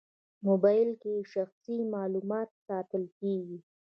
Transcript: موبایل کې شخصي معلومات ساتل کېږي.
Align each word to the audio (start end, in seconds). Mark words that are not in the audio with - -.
موبایل 0.47 0.89
کې 1.01 1.13
شخصي 1.33 1.77
معلومات 1.93 2.49
ساتل 2.65 3.03
کېږي. 3.19 3.57